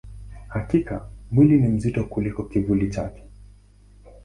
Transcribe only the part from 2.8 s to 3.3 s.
chake.